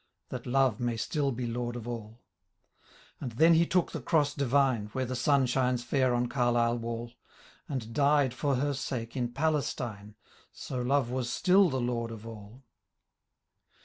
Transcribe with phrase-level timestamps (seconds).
[0.29, 2.21] That Love may still be lord of all!
[3.19, 7.13] And then he took the cross divine, (Where the sun shmes fiur on Carlisle wall,)
[7.69, 10.15] And died for her sake in Palestine,
[10.51, 12.63] So Love was still the lord of all.